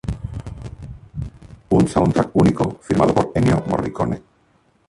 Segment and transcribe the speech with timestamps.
[1.69, 4.23] Un soundtrack único firmado por Ennio Morricone.